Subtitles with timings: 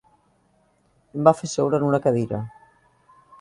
[1.19, 2.41] Em va fer seure en una cadira